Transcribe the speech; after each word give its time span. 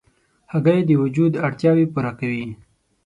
هګۍ 0.51 0.79
د 0.87 0.91
وجود 1.01 1.31
اړتیاوې 1.45 1.85
پوره 1.93 2.11
کوي. 2.19 2.47